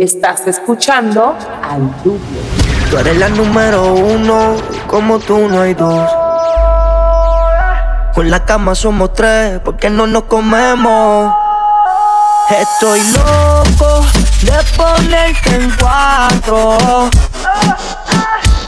Estás 0.00 0.46
escuchando 0.46 1.36
al 1.62 1.80
Dublio. 2.02 2.40
Tú 2.90 2.98
eres 2.98 3.16
la 3.16 3.28
número 3.28 3.94
uno, 3.94 4.56
como 4.86 5.18
tú 5.18 5.48
no 5.48 5.62
hay 5.62 5.74
dos. 5.74 6.10
Con 8.14 8.30
la 8.30 8.44
cama 8.44 8.74
somos 8.74 9.12
tres, 9.12 9.60
porque 9.64 9.90
no 9.90 10.06
nos 10.06 10.24
comemos. 10.24 11.34
Estoy 12.50 13.00
loco 13.12 14.04
de 14.42 14.52
ponerte 14.76 15.54
en 15.54 15.72
cuatro. 15.80 17.10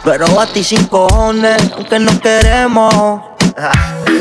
Pero 0.02 0.40
a 0.40 0.46
ti 0.46 0.64
sin 0.64 0.86
cojones, 0.86 1.72
aunque 1.77 1.98
no 1.98 2.18
queremos. 2.20 3.20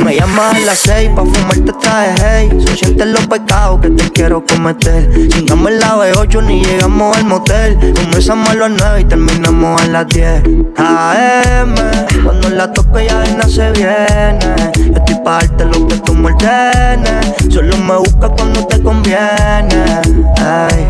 Me 0.04 0.16
llamas 0.16 0.56
a 0.56 0.60
las 0.60 0.80
seis 0.80 1.10
pa' 1.16 1.24
fumarte 1.24 1.74
traje 1.80 2.16
hey. 2.22 2.50
Se 2.66 2.76
sienten 2.78 3.14
los 3.14 3.26
pecados 3.28 3.82
que 3.82 3.90
te 3.90 4.12
quiero 4.12 4.44
cometer. 4.46 5.30
Chingamos 5.30 5.72
el 5.72 5.80
la 5.80 5.96
B8 5.96 6.44
ni 6.44 6.64
llegamos 6.64 7.18
al 7.18 7.26
motel. 7.26 7.78
Comenzamos 7.96 8.50
a 8.50 8.56
las 8.56 8.72
nueve 8.72 9.02
y 9.02 9.06
terminamos 9.06 9.82
a 9.82 9.88
las 9.88 10.08
10 10.08 10.44
AM 10.78 11.76
Cuando 12.24 12.50
la 12.50 12.72
toco 12.72 13.00
ya 13.00 13.20
de 13.20 13.44
se 13.50 13.72
viene. 13.72 14.74
Yo 14.76 14.94
estoy 14.96 15.16
pa' 15.24 15.40
darte 15.40 15.66
lo 15.66 15.88
que 15.88 15.98
tú 15.98 16.14
me 16.14 16.32
ordenes. 16.32 17.34
Solo 17.50 17.78
me 17.78 17.98
busca 17.98 18.30
cuando 18.30 18.66
te 18.68 18.82
conviene 18.82 20.02
Ay. 20.38 20.88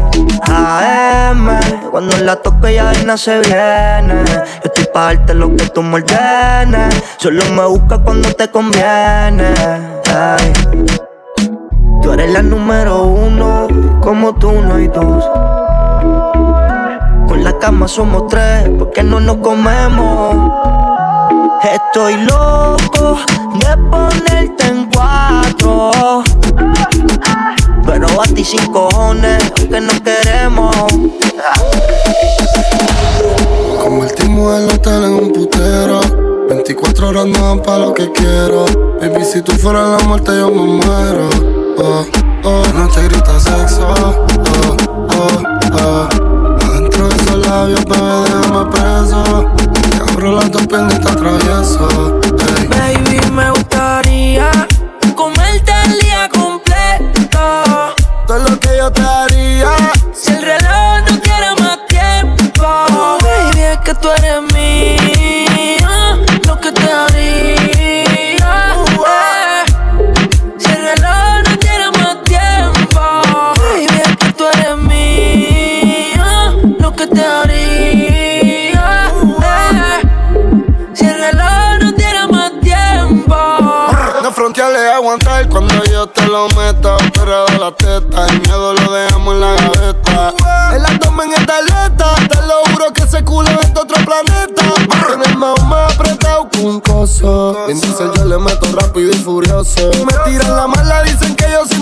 AM 0.47 1.49
Cuando 1.91 2.17
la 2.17 2.35
toco 2.37 2.67
ya 2.67 2.91
de 2.91 3.17
se 3.17 3.39
viene. 3.39 4.23
Yo 4.25 4.61
estoy 4.63 4.85
pa' 4.93 5.05
darte 5.05 5.33
lo 5.33 5.55
que 5.55 5.65
tú 5.67 5.81
me 5.83 5.95
ordenes. 5.95 6.95
Solo 7.17 7.43
me 7.51 7.65
busca 7.65 7.97
cuando 7.99 8.31
te 8.33 8.49
conviene. 8.49 8.94
Tú 12.01 12.11
eres 12.13 12.31
la 12.31 12.41
número 12.41 13.03
uno, 13.03 13.67
como 14.01 14.33
tú 14.35 14.51
no 14.51 14.75
hay 14.75 14.87
dos. 14.87 15.25
Con 17.27 17.43
la 17.43 17.57
cama 17.59 17.87
somos 17.87 18.27
tres, 18.27 18.69
porque 18.79 19.03
no 19.03 19.19
nos 19.19 19.37
comemos. 19.37 20.51
Estoy 21.63 22.15
loco 22.23 23.17
de 23.59 23.77
ponerte 23.89 24.67
en 24.67 24.89
cuatro. 24.93 26.23
Pero 27.85 28.07
a 28.21 28.25
ti 28.27 28.45
sin 28.45 28.65
cojones, 28.71 29.51
aunque 29.57 29.81
no 29.81 29.93
queremos. 30.03 30.75
Convertimos 33.81 34.59
el 34.59 34.69
hotel 34.69 35.03
en 35.03 35.13
un 35.13 35.33
putero 35.33 36.24
24 36.67 37.09
horas 37.09 37.27
no 37.27 37.39
dan 37.39 37.61
pa' 37.61 37.77
lo 37.77 37.93
que 37.93 38.11
quiero. 38.11 38.65
Baby, 38.99 39.23
si 39.23 39.39
tú 39.43 39.51
fueras 39.51 40.01
la 40.01 40.07
muerte, 40.07 40.31
yo 40.35 40.49
me 40.49 40.63
muero. 40.63 41.29
Oh, 41.77 42.03
oh, 42.43 42.63
no 42.73 42.87
te 42.87 43.03
grita 43.03 43.39
sexo. 43.39 43.87
Oh, 43.87 44.25
oh, 45.13 45.43
oh. 45.83 46.09
Adentro 46.65 47.07
de 47.07 47.15
esos 47.17 47.47
labios, 47.47 47.85
bebé, 47.85 48.23
déjame 48.25 48.71
preso. 48.71 49.23
Te 49.91 50.11
abro 50.11 50.31
las 50.31 50.51
dos 50.51 50.65
piernas 50.65 50.99
y. 50.99 52.04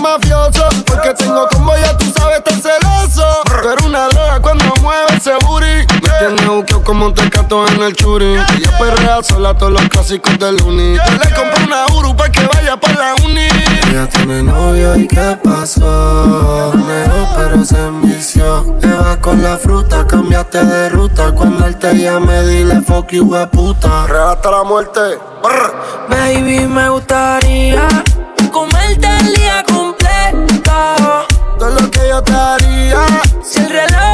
mafioso. 0.04 0.68
Porque 0.86 1.14
tengo 1.14 1.48
como 1.48 1.76
ya 1.76 1.96
tú 1.96 2.04
sabes, 2.16 2.44
tan 2.44 2.60
celoso. 2.60 3.26
Pero 3.62 3.86
una 3.86 4.08
droga 4.08 4.40
cuando 4.40 4.64
mueve 4.82 5.16
ese 5.16 5.32
booty. 5.44 5.86
Me 6.02 6.10
tiene 6.18 6.48
buqueo 6.48 6.84
como 6.84 7.06
un 7.06 7.14
tecato 7.14 7.66
en 7.66 7.82
el 7.82 7.96
churi. 7.96 8.34
Ella 8.56 8.78
perrea 8.78 9.22
sola 9.22 9.54
todos 9.54 9.72
los 9.72 9.88
clásicos 9.88 10.38
del 10.38 10.60
uni. 10.62 10.96
Yo 10.96 11.12
le 11.12 11.34
compré 11.34 11.64
una 11.64 11.86
Uru 11.96 12.14
pa' 12.14 12.28
que 12.28 12.46
vaya 12.46 12.76
pa' 12.76 12.92
la 12.92 13.14
uni. 13.24 13.48
Ella 13.90 14.06
tiene 14.08 14.42
novio 14.42 14.96
y 14.96 15.08
qué 15.08 15.38
pasó. 15.42 16.72
Negó 16.74 17.28
pero 17.36 17.64
se 17.64 17.78
envició. 17.78 18.76
Te 18.80 18.88
vas 18.88 19.16
con 19.18 19.42
la 19.42 19.56
fruta, 19.56 20.06
cambiaste 20.06 20.64
de 20.64 20.88
ruta. 20.90 21.32
Cuando 21.32 21.66
él 21.66 21.76
te 21.76 21.94
llame, 21.94 22.42
dile 22.42 22.82
fuck 22.82 23.10
you, 23.10 23.30
puta. 23.50 24.06
Regata 24.06 24.50
la 24.50 24.62
muerte. 24.64 25.00
Baby, 26.08 26.66
me 26.66 26.88
gustaría 26.88 27.86
comerte 28.54 29.08
el 29.18 29.43
yo. 32.22 33.06
Si 33.42 33.58
el 33.58 33.70
reloj 33.70 34.13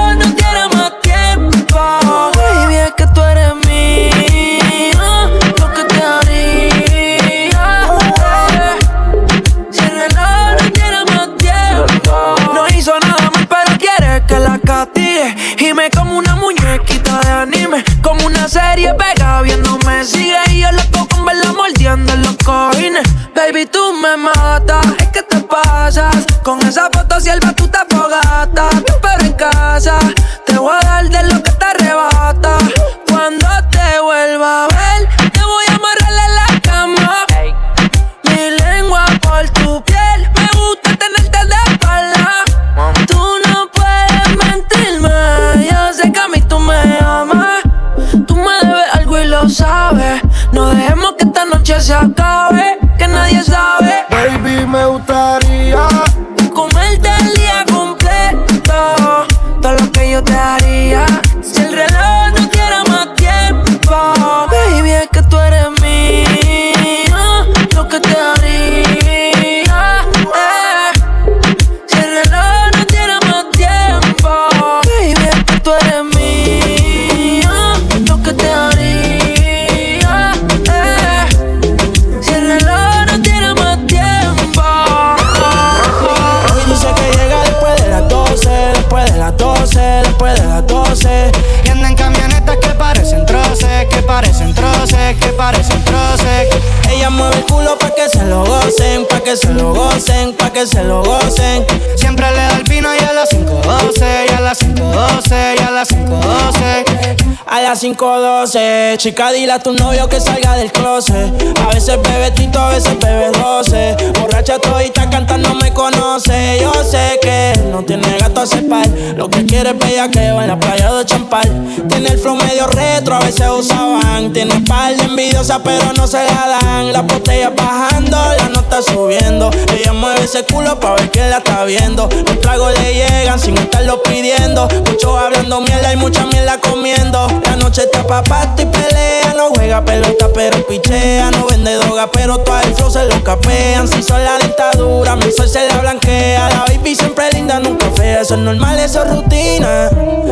que 100.60 100.66
se 100.66 100.84
lo 100.84 101.02
gocen. 101.02 101.64
Siempre 101.96 102.30
le 102.30 102.36
da 102.36 102.56
el 102.58 102.64
vino 102.64 102.88
y 102.94 102.98
a 102.98 103.12
las 103.12 103.30
5.12, 103.30 104.26
y 104.28 104.32
a 104.34 104.40
las 104.40 104.60
5.12, 104.60 105.54
y 105.56 105.62
a 105.62 105.70
las 105.70 105.90
5.12. 105.90 107.40
A 107.46 107.62
las 107.62 107.82
5.12, 107.82 108.96
chica, 108.98 109.32
dile 109.32 109.52
a 109.52 109.58
tu 109.58 109.72
novio 109.72 110.08
que 110.08 110.20
salga 110.20 110.56
del 110.56 110.70
closet. 110.70 111.32
A 111.64 111.74
veces 111.74 111.98
bebe 112.02 112.30
tito, 112.32 112.58
a 112.58 112.68
veces 112.68 112.98
bebe 112.98 113.30
12. 113.30 113.96
Borracha 114.20 114.58
todita 114.58 115.08
cantando 115.08 115.54
me 115.54 115.72
conoce. 115.72 116.58
Yo 116.60 116.72
sé 116.84 117.18
que 117.22 117.58
no 117.70 117.82
tiene 117.82 118.18
gato 118.18 118.40
gusta 118.40 118.56
separar. 118.56 118.88
Lo 119.16 119.28
que 119.28 119.39
quiere 119.62 119.76
es 119.76 119.84
bellaqueo 119.84 120.40
en 120.40 120.48
la 120.48 120.58
playa 120.58 120.90
de 120.92 121.04
Champal. 121.04 121.48
Tiene 121.88 122.08
el 122.08 122.18
flow 122.18 122.34
medio 122.34 122.66
retro, 122.66 123.16
a 123.16 123.20
veces 123.20 123.46
usaban. 123.48 124.32
Tiene 124.32 124.60
par 124.66 124.96
de 124.96 125.04
envidiosa, 125.04 125.62
pero 125.62 125.92
no 125.96 126.06
se 126.06 126.18
la 126.24 126.60
dan. 126.62 126.92
La 126.92 127.02
botella 127.02 127.50
bajando, 127.50 128.16
la 128.38 128.48
nota 128.48 128.80
subiendo. 128.80 129.50
Ella 129.78 129.92
mueve 129.92 130.24
ese 130.24 130.44
culo 130.44 130.80
pa' 130.80 130.94
ver 130.94 131.10
que 131.10 131.20
la 131.28 131.38
está 131.38 131.64
viendo. 131.64 132.08
Los 132.26 132.40
tragos 132.40 132.72
le 132.78 132.94
llegan 132.94 133.38
sin 133.38 133.58
estarlo 133.58 134.02
pidiendo. 134.02 134.66
Muchos 134.86 135.14
hablando 135.18 135.60
mierda 135.60 135.92
y 135.92 135.96
mucha 135.96 136.24
mierda 136.26 136.58
comiendo. 136.58 137.26
La 137.44 137.56
noche 137.56 137.82
está 137.82 138.06
pa' 138.06 138.22
y 138.56 138.64
pelea. 138.64 139.34
No 139.36 139.50
juega 139.54 139.84
pelota, 139.84 140.28
pero 140.32 140.66
pichea. 140.66 141.30
No 141.32 141.46
vende 141.46 141.74
droga, 141.74 142.10
pero 142.10 142.38
todo 142.38 142.60
el 142.60 142.74
flow 142.74 142.90
se 142.90 143.04
lo 143.04 143.22
capean. 143.22 143.86
Si 143.88 144.02
son 144.02 144.24
la 144.24 144.38
dentadura, 144.38 145.16
mi 145.16 145.30
sol 145.30 145.48
se 145.48 145.66
la 145.66 145.78
blanquea. 145.78 146.48
La 146.48 146.64
baby 146.66 146.94
siempre 146.94 147.30
linda, 147.32 147.60
nunca 147.60 147.90
fea. 147.94 148.22
Eso 148.22 148.34
es 148.34 148.40
normal, 148.40 148.78
eso 148.78 149.02
es 149.02 149.10
rutina. 149.10 149.49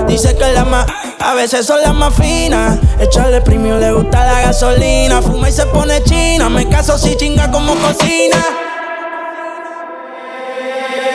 Dice 0.07 0.37
que 0.37 0.53
la 0.53 0.65
más, 0.65 0.87
a 1.19 1.35
veces 1.35 1.67
son 1.67 1.81
las 1.83 1.93
más 1.95 2.15
finas. 2.15 2.79
Echarle 3.01 3.41
premio 3.41 3.77
le 3.79 3.93
gusta 3.93 4.25
la 4.25 4.41
gasolina. 4.43 5.21
Fuma 5.21 5.49
y 5.49 5.53
se 5.53 5.67
pone 5.67 6.03
china. 6.05 6.49
Me 6.49 6.69
caso 6.69 6.97
si 6.97 7.17
chinga 7.17 7.51
como 7.51 7.75
cocina. 7.75 8.37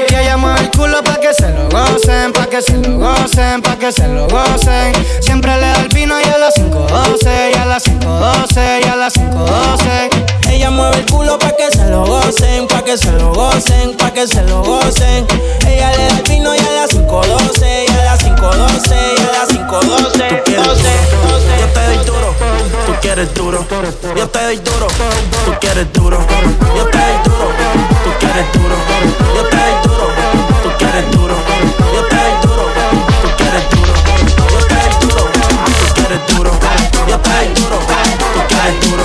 Que 0.07 0.21
ella 0.21 0.37
mueve 0.37 0.59
el 0.61 0.71
culo 0.71 1.01
pa' 1.03 1.15
que 1.19 1.33
se 1.33 1.49
lo 1.49 1.69
gocen, 1.69 2.33
pa' 2.33 2.47
que 2.47 2.61
se 2.61 2.77
lo 2.77 2.99
gocen, 2.99 3.61
pa' 3.61 3.77
que 3.77 3.91
se 3.91 4.07
lo 4.07 4.27
gocen. 4.27 4.93
Siempre 5.21 5.55
le 5.55 5.67
da 5.67 5.81
el 5.81 5.87
vino 5.89 6.19
y 6.19 6.23
a 6.25 6.37
las 6.37 6.55
5.12, 6.55 7.51
y 7.51 7.57
a 7.57 7.65
las 7.65 7.83
5.12, 7.85 8.85
y 8.85 8.87
a 8.89 8.95
las 8.95 9.13
5.12. 9.15 10.49
Ella 10.51 10.69
mueve 10.69 10.97
el 10.97 11.05
culo 11.05 11.39
pa' 11.39 11.55
que 11.55 11.71
se 11.71 11.85
lo 11.85 12.05
gocen, 12.05 12.67
pa' 12.67 12.83
que 12.83 12.97
se 12.97 13.11
lo 13.13 13.33
gocen, 13.33 13.97
pa' 13.97 14.11
que 14.11 14.27
se 14.27 14.43
lo 14.43 14.61
gocen. 14.61 15.25
Ella 15.65 15.91
le 15.91 16.05
da 16.05 16.17
el 16.17 16.23
vino 16.29 16.53
y 16.53 16.59
a 16.59 16.71
las 16.73 16.91
5.12, 16.91 17.85
y 17.87 17.91
a 17.91 17.92
las 17.92 17.92
5.12, 18.43 18.91
y 18.91 19.23
a 19.23 19.31
las 19.31 19.47
5.12. 19.49 20.27
Tú 20.27 20.43
quieres 20.43 20.67
yo 21.59 21.67
te 21.69 21.79
doy 21.87 21.97
duro, 22.05 22.35
tú 22.85 22.93
quieres 23.01 23.33
duro. 23.33 23.65
Yo 24.15 24.27
te 24.27 24.43
doy 24.43 24.57
duro, 24.57 24.87
tú 25.45 25.53
quieres 25.61 25.93
duro. 25.93 26.19
Yo 26.75 26.85
te 26.89 26.97
doy 26.97 27.17
duro, 27.23 27.47
tú 28.03 28.11
quieres 28.19 28.51
duro. 28.51 28.75
Yo 29.33 29.43
te 29.47 29.55
doy 29.55 29.75
duro, 29.83 30.05
tú 30.61 30.69
quieres 30.77 31.05
duro. 31.11 31.35
Yo 31.93 32.03
te 32.03 32.15
doy 32.17 32.33
duro, 32.43 32.65
tú 33.21 33.29
quieres 33.37 33.69
duro. 33.71 33.95
Yo 34.27 34.59
te 34.59 34.75
doy 34.75 34.91
duro, 34.99 35.23
tú 35.71 35.87
quieres 35.95 36.21
duro. 36.27 36.51
Yo 37.07 37.19
te 37.19 37.29
doy 37.29 37.47
duro, 37.55 37.77
tú 38.33 38.41
quieres 38.49 38.75
duro. 38.81 39.03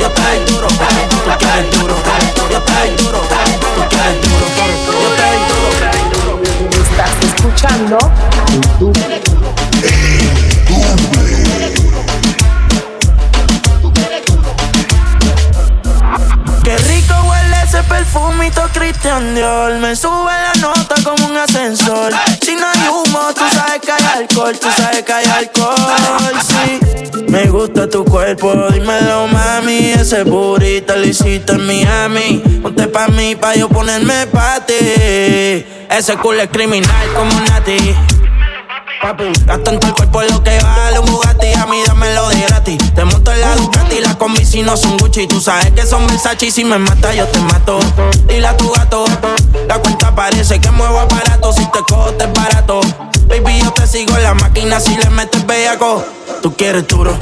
Yo 0.00 0.10
te 0.10 0.22
doy 0.22 0.38
duro, 0.50 0.66
tú 0.66 1.30
quieres 1.38 1.70
duro. 1.78 1.94
Yo 2.50 2.60
te 2.62 2.72
doy 2.72 2.90
duro, 2.96 3.18
tú 3.76 3.82
quieres 3.88 4.16
duro. 4.22 4.91
Escuchando. 7.62 7.98
Qué 16.64 16.78
rico 16.78 17.14
huele 17.28 17.56
ese 17.64 17.82
perfumito 17.84 18.62
Christian 18.72 19.34
Dior. 19.34 19.72
Me 19.78 19.94
sube 19.94 20.32
la 20.32 20.52
nota 20.60 20.94
como 21.04 21.26
un 21.26 21.36
ascensor. 21.36 22.12
Si 22.44 22.54
no 22.54 22.66
hay 22.66 22.88
humo, 22.88 23.32
tú 23.34 23.44
sabes 23.52 23.80
que 23.80 23.92
hay 23.92 24.04
alcohol 24.16 24.58
Tú 24.58 24.68
sabes 24.76 25.02
que 25.02 25.12
hay 25.12 25.26
alcohol, 25.26 25.74
gusta 27.72 27.88
tu 27.88 28.04
cuerpo, 28.04 28.52
dímelo 28.72 29.28
mami. 29.28 29.92
Ese 29.92 30.24
burrito 30.24 30.94
lo 30.96 31.04
hiciste 31.04 31.52
en 31.52 31.66
Miami. 31.66 32.42
Ponte 32.62 32.86
pa' 32.88 33.08
mí, 33.08 33.34
pa' 33.34 33.54
yo 33.54 33.68
ponerme 33.68 34.26
pa' 34.26 34.60
ti. 34.66 34.74
Ese 35.90 36.16
culo 36.20 36.42
es 36.42 36.50
criminal 36.50 37.06
como 37.14 37.32
Nati. 37.40 37.94
Papi, 39.00 39.24
gasto 39.46 39.70
en 39.70 39.80
todo 39.80 39.90
el 39.90 39.96
cuerpo 39.96 40.22
lo 40.22 40.44
que 40.44 40.60
vale 40.60 40.98
un 40.98 41.06
Bugatti. 41.06 41.52
A 41.54 41.66
mí 41.66 41.82
dámelo 41.86 42.28
de 42.28 42.40
gratis. 42.42 42.94
Te 42.94 43.04
monto 43.04 43.32
en 43.32 43.40
la 43.40 43.56
Ducati 43.56 44.00
La 44.00 44.16
combi 44.16 44.44
si 44.44 44.62
no 44.62 44.76
son 44.76 44.96
Gucci. 44.98 45.26
Tú 45.26 45.40
sabes 45.40 45.72
que 45.72 45.86
son 45.86 46.06
Versace 46.06 46.46
y 46.46 46.50
si 46.50 46.64
me 46.64 46.78
mata 46.78 47.14
yo 47.14 47.26
te 47.26 47.38
mato. 47.40 47.80
Dile 48.28 48.46
a 48.46 48.56
tu 48.56 48.70
gato 48.70 49.04
La 49.66 49.78
cuenta 49.78 50.14
parece 50.14 50.60
que 50.60 50.70
muevo 50.70 51.00
aparato 51.00 51.52
Si 51.52 51.64
te 51.66 51.80
cojo 51.80 52.12
te 52.12 52.24
es 52.24 52.32
barato. 52.32 52.80
Baby 53.26 53.60
yo 53.60 53.72
te 53.72 53.86
sigo 53.86 54.16
en 54.16 54.22
la 54.22 54.34
máquina 54.34 54.78
Si 54.78 54.94
le 54.96 55.08
metes 55.10 55.46
bellaco 55.46 56.04
Tú 56.42 56.52
quieres 56.56 56.88
duro 56.88 57.16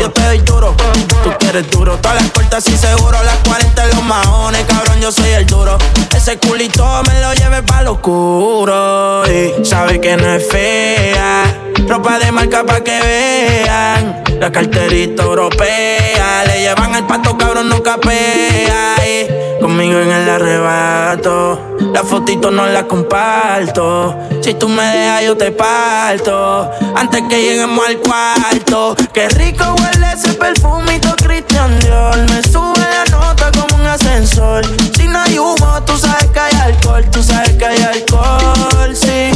Yo 0.00 0.10
te 0.10 0.20
doy 0.22 0.38
duro. 0.40 0.74
Tú 1.22 1.30
quieres 1.38 1.70
duro 1.70 1.96
Todas 1.98 2.20
las 2.20 2.30
puertas 2.32 2.66
y 2.66 2.76
seguro 2.76 3.16
Las 3.22 3.36
40 3.46 3.84
en 3.84 3.90
los 3.90 4.02
maones 4.02 4.64
Cabrón 4.64 5.00
yo 5.00 5.12
soy 5.12 5.30
el 5.30 5.46
duro. 5.46 5.78
Ese 6.14 6.38
culito 6.38 6.84
me 7.06 7.20
lo 7.20 7.32
lleve 7.34 7.62
pa' 7.62 7.82
lo 7.82 7.92
oscuro 7.92 9.22
Y 9.30 9.64
sabe 9.64 10.00
que 10.00 10.16
no 10.16 10.34
es 10.34 10.46
fea 10.48 11.73
Ropa 11.88 12.18
de 12.18 12.32
marca 12.32 12.64
pa' 12.64 12.80
que 12.80 12.98
vean. 13.00 14.24
La 14.40 14.50
carterita 14.50 15.22
europea. 15.22 16.44
Le 16.46 16.60
llevan 16.60 16.94
el 16.94 17.04
pato, 17.04 17.36
cabrón, 17.36 17.68
no 17.68 17.82
capea. 17.82 18.96
Y 19.06 19.60
conmigo 19.60 20.00
en 20.00 20.10
el 20.10 20.28
arrebato. 20.28 21.76
La 21.92 22.02
fotito 22.02 22.50
no 22.50 22.66
la 22.66 22.86
comparto. 22.86 24.16
Si 24.40 24.54
tú 24.54 24.68
me 24.68 24.82
dejas, 24.82 25.24
yo 25.24 25.36
te 25.36 25.50
parto. 25.52 26.70
Antes 26.96 27.22
que 27.28 27.40
lleguemos 27.40 27.86
al 27.86 27.98
cuarto. 27.98 28.96
Qué 29.12 29.28
rico 29.28 29.64
huele 29.78 30.12
ese 30.12 30.34
perfumito 30.34 31.14
Christian 31.22 31.78
Dior. 31.80 32.16
Me 32.30 32.42
sube 32.42 32.80
la 32.80 33.04
nota 33.10 33.50
como 33.52 33.73
ascensor. 33.94 34.64
Si 34.96 35.06
no 35.06 35.20
hay 35.20 35.38
humo, 35.38 35.82
tú 35.86 35.96
sabes 35.96 36.26
que 36.26 36.40
hay 36.40 36.54
alcohol. 36.60 37.04
Tú 37.10 37.22
sabes 37.22 37.50
que 37.52 37.64
hay 37.64 37.82
alcohol, 37.82 38.94
sí. 38.94 39.30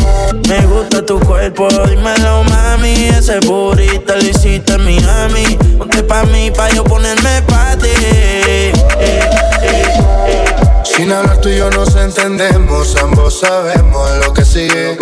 Me 0.49 0.67
gusta 0.67 1.05
tu 1.05 1.19
cuerpo, 1.21 1.69
dímelo 1.89 2.43
mami 2.45 3.09
Ese 3.09 3.39
burrito 3.41 4.15
lo 4.15 4.23
hiciste 4.23 4.75
en 4.75 4.85
Miami 4.85 5.59
Ponte 5.77 6.03
pa' 6.03 6.25
mí, 6.25 6.51
pa' 6.51 6.71
yo 6.71 6.85
ponerme 6.85 7.43
pa' 7.43 7.77
ti 7.77 7.89
eh, 7.89 8.73
eh, 8.99 9.31
eh. 9.63 10.57
Sin 10.85 11.13
hablar 11.13 11.39
tú 11.41 11.49
y 11.49 11.59
yo 11.59 11.71
nos 11.71 11.95
entendemos, 11.97 12.97
ambos 12.97 13.41
sabemos 13.41 14.11
lo 14.25 14.33
que 14.33 14.45
sigue. 14.45 14.99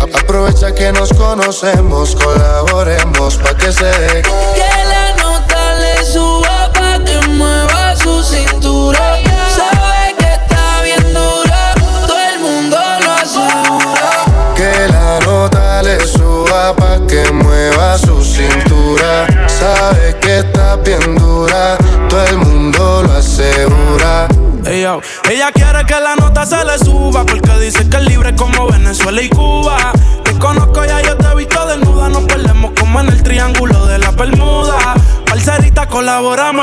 Aprovecha 0.00 0.72
que 0.72 0.92
nos 0.92 1.12
conocemos, 1.12 2.16
colaboremos 2.16 3.36
pa' 3.36 3.56
que 3.56 3.72
se 3.72 3.84
dé. 3.84 4.22
Dura, 20.76 21.76
todo 22.08 22.24
el 22.26 22.38
mundo 22.38 23.02
lo 23.02 23.12
asegura. 23.12 24.28
Ella 24.64 25.50
quiere 25.52 25.84
que 25.84 25.98
la 26.00 26.14
nota 26.16 26.44
se 26.46 26.64
le 26.64 26.78
suba 26.78 27.24
Porque 27.24 27.50
dice 27.58 27.88
que 27.88 27.96
es 27.96 28.04
libre 28.04 28.36
como 28.36 28.68
Venezuela 28.68 29.20
y 29.20 29.28
Cuba. 29.28 29.92
Te 30.22 30.32
conozco 30.38 30.84
ya 30.84 31.00
yo 31.00 31.16
te 31.16 31.26
he 31.26 31.34
visto 31.34 31.66
desnuda 31.66 32.08
Nos 32.08 32.24
perdemos 32.24 32.72
como 32.78 33.00
en 33.00 33.08
el 33.08 33.22
triángulo 33.22 33.86
de 33.86 33.98
la 33.98 34.12
Bermuda. 34.12 34.94
Parcerita, 35.26 35.88
colabórame 35.88 36.62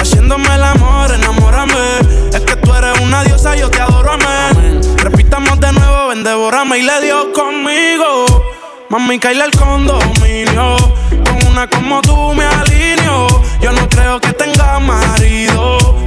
Haciéndome 0.00 0.54
el 0.54 0.64
amor, 0.64 1.12
enamórame. 1.12 1.98
Es 2.32 2.40
que 2.40 2.56
tú 2.56 2.72
eres 2.72 2.98
una 3.00 3.22
diosa, 3.24 3.54
yo 3.54 3.70
te 3.70 3.80
adoro, 3.80 4.12
amén. 4.12 4.80
Repitamos 4.96 5.60
de 5.60 5.72
nuevo, 5.72 6.08
ven, 6.08 6.24
devórame 6.24 6.78
Y 6.78 6.82
le 6.82 7.00
dio 7.02 7.32
conmigo. 7.32 8.24
Mami, 8.88 9.18
caíle 9.18 9.44
el 9.44 9.50
condominio 9.50 10.76
Con 10.78 10.85
como 11.64 12.02
tú 12.02 12.34
me 12.34 12.44
alineo. 12.44 13.26
Yo 13.62 13.72
no 13.72 13.88
creo 13.88 14.20
que 14.20 14.32
tenga 14.34 14.78
marido 14.78 15.95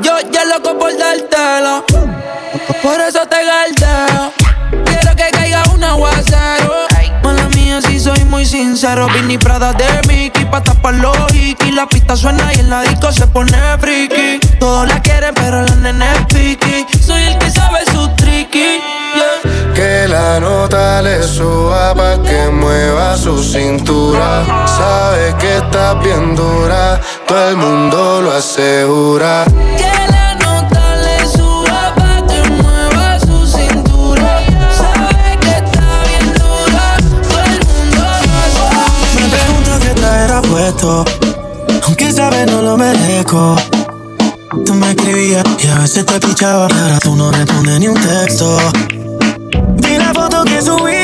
Yo 0.00 0.12
ya 0.30 0.44
loco 0.44 0.78
por 0.78 0.96
dártelo, 0.96 1.84
por 2.82 3.00
eso 3.00 3.26
te 3.26 3.44
galdeo. 3.44 4.32
Quiero 4.84 5.16
que 5.16 5.30
caiga 5.32 5.64
un 5.74 5.82
aguacero. 5.82 6.86
Mala 7.22 7.48
mía, 7.48 7.82
si 7.82 7.98
soy 7.98 8.24
muy 8.24 8.46
sincero. 8.46 9.08
Vini 9.08 9.36
Prada 9.36 9.72
de 9.72 10.00
Mickey 10.06 10.44
pa' 10.44 10.62
tapar 10.62 10.94
los 10.94 11.16
hikis. 11.34 11.74
La 11.74 11.86
pista 11.86 12.16
suena 12.16 12.52
y 12.54 12.60
en 12.60 12.70
la 12.70 12.82
disco 12.82 13.12
se 13.12 13.26
pone 13.26 13.58
friki. 13.78 14.38
Todos 14.58 14.86
la 14.88 15.02
quieren, 15.02 15.34
pero 15.34 15.62
la 15.62 15.74
nena 15.74 16.12
es 16.14 16.24
piqui. 16.26 16.86
Soy 17.00 17.22
el 17.22 17.36
que 17.38 17.50
sabe 17.50 17.84
su 17.92 18.08
tricky. 18.16 18.80
Yeah. 19.16 19.50
le 21.02 21.22
suba 21.22 21.94
pa' 21.94 22.22
que 22.22 22.50
mueva 22.50 23.16
su 23.16 23.42
cintura. 23.42 24.44
Sabe 24.66 25.34
que 25.38 25.56
está 25.56 25.94
bien 25.94 26.34
dura, 26.34 27.00
todo 27.26 27.48
el 27.48 27.56
mundo 27.56 28.20
lo 28.22 28.32
asegura. 28.32 29.44
Que 29.76 29.92
la 30.12 30.34
nota 30.34 30.96
le 30.96 31.26
suba 31.26 31.94
pa' 31.96 32.26
que 32.26 32.40
mueva 32.62 33.18
su 33.18 33.46
cintura. 33.46 34.40
Sabe 34.80 35.38
que 35.40 35.50
está 35.50 35.88
bien 36.08 36.26
dura, 36.34 36.86
todo 37.22 37.40
el 37.40 37.60
mundo 37.70 38.04
lo 38.26 38.36
asegura. 38.46 38.84
Me 39.16 39.28
pregunto 39.36 39.70
qué 39.80 40.00
traerá 40.00 40.42
puesto, 40.42 41.04
aunque 41.86 42.12
sabe 42.12 42.46
no 42.46 42.62
lo 42.62 42.76
merezco. 42.76 43.56
Tú 44.66 44.74
me 44.74 44.90
escribías 44.90 45.44
y 45.58 45.68
a 45.68 45.78
veces 45.78 46.04
te 46.04 46.20
pichaba, 46.20 46.64
ahora 46.64 46.98
tú 46.98 47.16
no 47.16 47.30
respondes 47.30 47.80
ni 47.80 47.88
un 47.88 47.94
texto. 47.94 48.58
Vi 50.40 50.48
la 50.48 50.52
foto 50.52 50.54
que 50.54 50.62
subiste, 50.62 50.99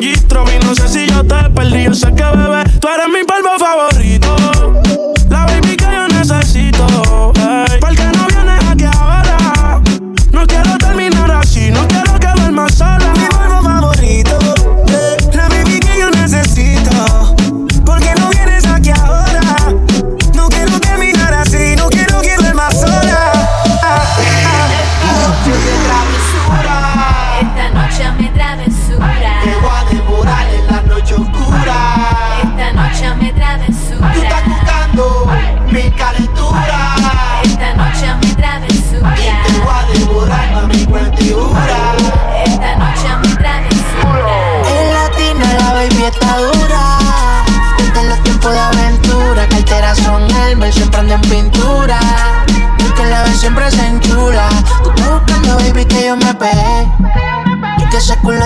esa 0.00 0.20
foto 0.20 0.40
en 0.40 0.40
Gistro 0.40 0.44
vi. 0.44 0.58
No 0.64 0.74
sé 0.74 0.88
si 0.88 1.06
yo 1.06 1.24
te 1.24 1.50
perdí, 1.50 1.84
yo 1.84 1.94
sé 1.94 2.12
que 2.14 2.24
bebé, 2.24 2.62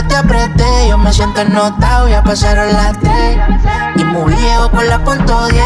te 0.08 0.16
apreté. 0.16 0.88
Yo 0.88 0.98
me 0.98 1.12
siento 1.12 1.40
ennotado, 1.40 2.08
ya 2.08 2.22
pasaron 2.22 2.72
las 2.72 2.98
tres. 3.00 3.38
Y 3.96 4.04
muy 4.04 4.34
viejo 4.34 4.70
con 4.70 4.86
la 4.88 5.02
punto 5.02 5.46
10. 5.48 5.64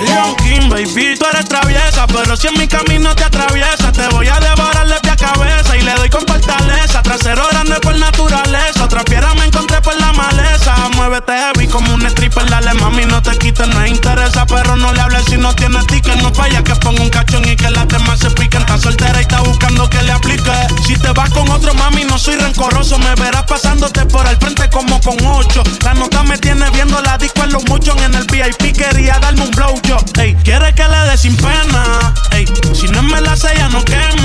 Leo 0.00 0.36
King, 0.36 0.68
baby, 0.68 1.16
tú 1.18 1.26
eres 1.32 1.46
traviesa, 1.46 2.06
pero 2.06 2.36
si 2.36 2.46
en 2.46 2.58
mi 2.58 2.68
camino 2.68 3.14
te 3.14 3.24
atraviesa, 3.24 3.90
te 3.92 4.06
voy 4.08 4.28
a 4.28 4.38
devorar 4.38 4.86
de 4.86 5.00
pie 5.00 5.10
a 5.10 5.16
cabeza 5.16 5.76
y 5.76 5.82
le 5.82 5.94
doy 5.94 6.08
con 6.08 6.26
fortaleza. 6.26 7.02
Trasero 7.02 7.42
grande 7.50 7.76
por 7.80 7.96
naturaleza, 7.96 8.84
otra 8.84 9.02
piedra 9.04 9.34
me 9.34 9.46
encontré 9.46 9.67
por 9.88 10.00
la 10.00 10.12
maleza. 10.12 10.74
Muévete 10.96 11.32
heavy 11.32 11.66
como 11.66 11.94
un 11.94 12.04
stripper, 12.06 12.48
dale 12.50 12.74
mami, 12.74 13.06
no 13.06 13.22
te 13.22 13.36
quites, 13.38 13.66
no 13.68 13.86
interesa, 13.86 14.44
pero 14.46 14.76
no 14.76 14.92
le 14.92 15.00
hables 15.00 15.24
si 15.24 15.36
no 15.36 15.54
tienes 15.54 15.86
ticket. 15.86 16.16
No 16.16 16.32
falla 16.34 16.62
que 16.62 16.74
ponga 16.76 17.02
un 17.02 17.08
cachón 17.08 17.46
y 17.48 17.56
que 17.56 17.70
las 17.70 17.88
demás 17.88 18.18
se 18.18 18.30
piquen. 18.30 18.60
Está 18.60 18.78
soltera 18.78 19.18
y 19.18 19.22
está 19.22 19.40
buscando 19.40 19.88
que 19.88 20.02
le 20.02 20.12
aplique. 20.12 20.52
Si 20.86 20.96
te 20.96 21.10
vas 21.12 21.30
con 21.30 21.48
otro 21.50 21.72
mami, 21.74 22.04
no 22.04 22.18
soy 22.18 22.36
rencoroso, 22.36 22.98
me 22.98 23.14
verás 23.14 23.44
pasándote 23.44 24.04
por 24.06 24.26
el 24.26 24.36
frente 24.36 24.68
como 24.70 25.00
con 25.00 25.16
ocho. 25.24 25.62
La 25.84 25.94
nota 25.94 26.22
me 26.22 26.36
tiene 26.36 26.68
viendo 26.70 27.00
la 27.00 27.16
disco 27.16 27.44
en 27.44 27.52
los 27.52 27.64
muchos 27.64 27.96
en 28.02 28.14
el 28.14 28.26
VIP, 28.26 28.76
quería 28.76 29.18
darme 29.18 29.42
un 29.42 29.50
blow 29.52 29.80
yo. 29.82 29.96
Ey, 30.20 30.36
quiere 30.44 30.74
que 30.74 30.86
le 30.86 30.98
dé 31.10 31.16
sin 31.16 31.36
pena. 31.36 32.14
Ey, 32.32 32.46
si 32.74 32.88
no 32.88 33.02
me 33.02 33.20
la 33.20 33.36
sella 33.36 33.68
no 33.68 33.82
quema. 33.84 34.17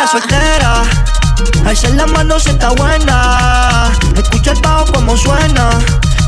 La 0.00 0.06
soltera? 0.06 0.82
Alza 1.66 1.88
la 1.90 2.06
mano 2.06 2.38
si 2.40 2.50
está 2.50 2.70
buena. 2.70 3.92
Escucha 4.16 4.52
el 4.52 4.60
bajo 4.60 4.86
como 4.92 5.14
suena. 5.16 5.78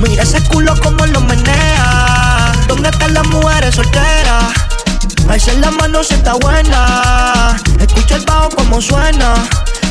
Mira 0.01 0.25
ese 0.25 0.43
culo 0.45 0.75
como 0.81 1.07
lo 1.07 1.21
menea. 1.23 2.53
¿Dónde 2.69 2.91
están 2.91 3.15
las 3.15 3.27
mujeres 3.29 3.75
solteras? 3.75 4.53
Alza 5.29 5.53
la 5.55 5.71
mano 5.71 6.05
si 6.05 6.15
está 6.15 6.35
buena. 6.35 7.57
Escucha 7.79 8.17
el 8.17 8.25
bajo 8.27 8.51
como 8.51 8.81
suena. 8.81 9.35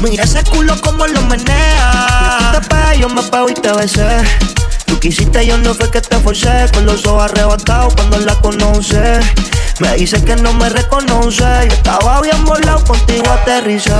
Mira 0.01 0.23
ese 0.23 0.43
culo 0.43 0.79
como 0.81 1.05
lo 1.05 1.21
menea. 1.23 2.51
Te 2.53 2.61
pegas, 2.67 2.97
yo 2.97 3.07
me 3.09 3.21
pego 3.21 3.49
y 3.49 3.53
te 3.53 3.71
besé. 3.73 4.23
Tú 4.85 4.99
quisiste, 4.99 5.45
yo 5.45 5.57
no 5.59 5.73
fue 5.73 5.91
que 5.91 6.01
te 6.01 6.17
forcé. 6.17 6.65
Con 6.73 6.85
los 6.85 7.05
ojos 7.05 7.25
arrebatados 7.25 7.93
cuando 7.95 8.17
la 8.19 8.33
conoce. 8.35 9.19
Me 9.79 9.93
dice 9.95 10.23
que 10.23 10.35
no 10.35 10.53
me 10.53 10.69
reconoce. 10.69 11.43
Yo 11.43 11.73
estaba 11.73 12.19
bien 12.21 12.43
volado, 12.45 12.83
contigo 12.83 13.29
aterricé. 13.31 13.93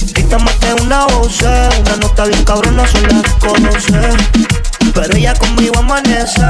Y 0.00 0.22
te 0.22 0.38
maté 0.38 0.74
una 0.82 1.06
voz, 1.06 1.40
una 1.42 1.96
nota 2.00 2.24
bien 2.24 2.44
cabrona, 2.44 2.86
solo 2.86 3.08
la 3.08 3.22
conoce. 3.38 4.00
Pero 4.92 5.14
ella 5.14 5.34
conmigo 5.34 5.78
amanece. 5.78 6.40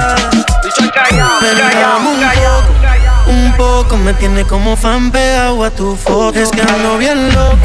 Perdóname 1.41 2.09
un 2.09 2.21
poco, 2.31 3.31
un 3.31 3.53
poco 3.57 3.97
me 3.97 4.15
tiene 4.15 4.45
como 4.45 4.77
fan 4.77 5.11
pegado 5.11 5.65
a 5.65 5.71
tu 5.71 5.97
foto. 5.97 6.39
Es 6.39 6.51
que 6.51 6.63
ando 6.63 6.97
bien 6.99 7.35
loco, 7.35 7.57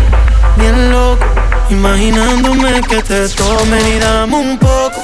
bien 0.62 0.92
loco, 0.92 1.26
imaginándome 1.70 2.82
que 2.82 3.02
te 3.02 3.28
tomen 3.30 3.82
y 3.88 4.36
un 4.36 4.58
poco, 4.58 5.02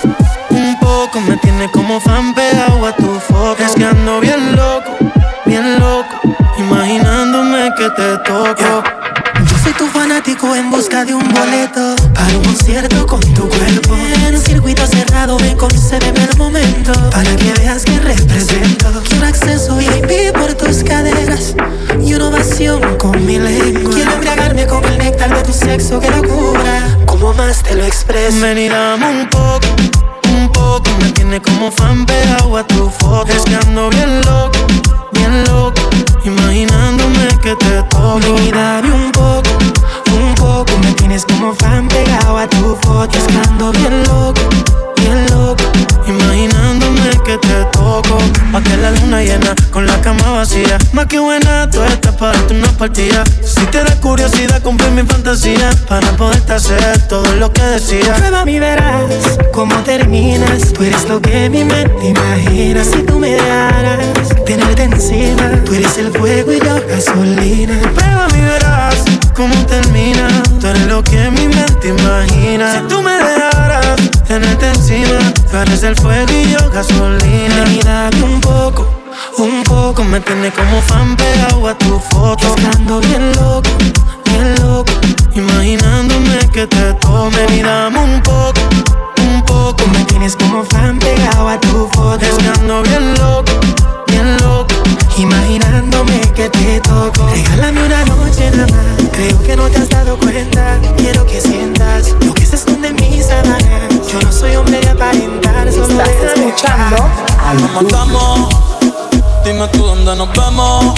un 0.51 0.79
poco 0.79 1.19
me 1.21 1.35
tiene 1.37 1.69
como 1.71 1.99
fan 1.99 2.33
pegado 2.33 2.85
a 2.85 2.95
tu 2.95 3.19
foto. 3.19 3.63
Es 3.63 3.73
que 3.75 3.85
ando 3.85 4.19
bien 4.19 4.55
loco, 4.55 4.97
bien 5.45 5.79
loco, 5.79 6.15
imaginándome 6.59 7.71
que 7.77 7.89
te 7.89 8.17
toco. 8.19 8.83
Tu 9.77 9.87
fanático 9.87 10.55
en 10.55 10.71
busca 10.71 11.05
de 11.05 11.13
un 11.13 11.27
boleto. 11.29 11.95
Para 12.13 12.35
un 12.35 12.43
concierto 12.43 13.05
con 13.05 13.19
tu 13.19 13.47
cuerpo. 13.47 13.95
En 14.25 14.35
un 14.35 14.41
circuito 14.41 14.85
cerrado 14.87 15.37
ven 15.37 15.55
concédeme 15.55 16.23
el 16.23 16.37
momento. 16.37 16.93
Para 17.11 17.35
que 17.35 17.53
veas 17.59 17.85
que 17.85 17.99
represento. 17.99 19.03
Quiero 19.07 19.27
acceso 19.27 19.75
VIP 19.77 20.33
por 20.33 20.53
tus 20.55 20.83
caderas. 20.83 21.55
Y 22.01 22.13
una 22.15 22.29
ovación 22.29 22.81
con 22.97 23.23
mi 23.25 23.37
lengua. 23.37 23.93
Quiero 23.93 24.13
embriagarme 24.13 24.65
con 24.65 24.83
el 24.85 24.97
néctar 24.97 25.35
de 25.35 25.43
tu 25.43 25.53
sexo 25.53 25.99
que 25.99 26.09
locura 26.09 26.97
Como 27.05 27.33
más 27.33 27.61
te 27.61 27.75
lo 27.75 27.83
expreso. 27.83 28.41
Ven 28.41 28.71
un 28.73 29.29
poco, 29.29 29.67
un 30.35 30.51
poco. 30.51 30.89
Me 31.01 31.11
tiene 31.11 31.39
como 31.41 31.71
fan 31.71 32.05
pegado 32.05 32.57
a 32.57 32.65
tu 32.65 32.89
foto. 32.89 33.31
Es 33.31 33.43
bien 33.45 34.21
loco, 34.21 34.67
bien 35.11 35.43
loco. 35.45 35.81
Imaginándome 36.23 37.27
que 37.41 37.55
te 37.55 37.83
toco. 37.89 38.19
Ven 38.19 38.47
y 38.47 38.51
dame 38.51 38.91
un 38.91 39.11
poco, 39.11 39.49
un 40.13 40.35
poco. 40.35 40.71
Me 40.83 40.91
tienes 40.93 41.25
como 41.25 41.53
fan 41.55 41.87
pegado 41.87 42.37
a 42.37 42.47
tu 42.47 42.75
foto. 42.81 43.17
Es 43.17 43.23
que 43.25 43.49
ando 43.49 43.71
bien 43.71 44.03
loco, 44.03 44.41
bien 44.97 45.25
loco. 45.31 45.63
Imaginándome 46.07 47.09
que 47.25 47.37
te 47.37 47.65
toco. 47.71 48.17
Pa' 48.51 48.61
que 48.61 48.77
la 48.77 48.91
luna 48.91 49.21
llena 49.21 49.55
con 49.71 49.85
la 49.85 49.99
cama 50.01 50.31
vacía. 50.31 50.77
Más 50.93 51.05
que 51.07 51.19
buena, 51.19 51.69
tú 51.69 51.81
estás 51.83 52.15
para 52.15 52.33
darte 52.33 52.53
una 52.53 52.71
partida. 52.77 53.23
Si 53.43 53.65
tienes 53.67 53.95
curiosidad, 53.95 54.61
cumple 54.61 54.89
mi 54.91 55.03
fantasía. 55.03 55.69
Para 55.87 56.11
poderte 56.17 56.53
hacer 56.53 57.07
todo 57.07 57.29
lo 57.35 57.51
que 57.51 57.61
decía. 57.61 58.15
Prueba 58.15 58.45
mi 58.45 58.59
verás 58.59 59.36
cómo 59.67 59.83
terminas. 59.83 60.73
Tú 60.73 60.83
eres 60.83 61.07
lo 61.07 61.21
que 61.21 61.49
mi 61.49 61.63
mente 61.63 62.07
imagina. 62.07 62.83
Si 62.83 63.01
tú 63.03 63.19
me 63.19 63.31
dejaras 63.31 63.99
tenerte 64.45 64.83
encima. 64.83 65.63
Tú 65.65 65.73
eres 65.73 65.97
el 65.97 66.11
fuego 66.11 66.51
y 66.51 66.59
yo 66.59 66.75
gasolina. 66.87 67.79
Prueba 67.95 68.27
mi 68.33 68.41
verás 68.41 69.03
cómo 69.35 69.55
termina. 69.65 70.27
Tú 70.59 70.67
eres 70.67 70.85
lo 70.87 71.03
que 71.03 71.29
mi 71.31 71.47
mente 71.47 71.89
imagina. 71.89 72.73
Si 72.73 72.87
tú 72.87 73.01
me 73.01 73.11
dejaras 73.11 73.95
tenerte 74.27 74.67
encima. 74.67 75.19
Tú 75.49 75.57
eres 75.57 75.83
el 75.83 75.95
fuego 75.95 76.31
y 76.31 76.51
yo 76.51 76.69
gasolina. 76.69 77.63
Dame 77.83 78.23
un 78.23 78.41
poco, 78.41 78.87
un 79.37 79.63
poco. 79.63 80.03
Me 80.03 80.19
tiene 80.19 80.51
como 80.51 80.81
fan 80.81 81.15
pegado 81.15 81.67
a 81.67 81.77
tu 81.77 81.99
foto. 82.11 82.55
Estando 82.55 82.99
bien 82.99 83.31
loco, 83.33 83.69
bien 84.25 84.55
loco. 84.61 84.93
Imaginándome 85.33 86.37
que 86.51 86.67
te 86.67 86.93
tome. 86.95 87.37
Y 87.53 87.61
dame 87.61 87.99
un 87.99 88.21
poco, 88.21 88.59
un 89.67 89.75
poco. 89.75 89.89
Me 89.91 90.03
tienes 90.05 90.35
como 90.35 90.63
fan 90.65 90.99
pegado 90.99 91.47
a 91.47 91.59
tu 91.59 91.87
foto. 91.93 92.25
Estando 92.25 92.81
bien 92.83 93.13
loco, 93.15 93.51
bien 94.07 94.37
loco. 94.37 94.75
Imaginándome 95.17 96.19
que 96.35 96.49
te 96.49 96.79
toco. 96.81 97.27
Regálame 97.27 97.85
una 97.85 98.05
noche 98.05 98.51
nada 98.51 98.67
más. 98.67 99.09
Creo 99.11 99.43
que 99.43 99.55
no 99.55 99.69
te 99.69 99.77
has 99.77 99.89
dado 99.89 100.17
cuenta. 100.17 100.79
Quiero 100.97 101.25
que 101.25 101.41
sientas 101.41 102.15
lo 102.25 102.33
que 102.33 102.45
se 102.45 102.55
esconde 102.55 102.89
en 102.89 102.95
mis 102.95 103.25
sábanas. 103.25 104.11
Yo 104.11 104.21
no 104.21 104.31
soy 104.31 104.55
hombre 104.55 104.79
de 104.79 104.89
aparentar, 104.89 105.71
solo 105.71 105.87
Estás 105.87 106.07
déjame 106.07 106.47
escuchando 106.47 106.97
¿Cómo 107.67 107.81
estamos? 107.81 108.55
Dime 109.43 109.67
tú 109.69 109.85
dónde 109.85 110.15
nos 110.15 110.29
vemos. 110.33 110.95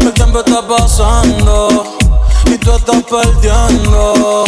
El 0.00 0.12
tiempo 0.12 0.40
está 0.40 0.66
pasando 0.66 2.03
y 2.52 2.58
tú 2.58 2.74
estás 2.74 3.02
perdiendo. 3.04 4.44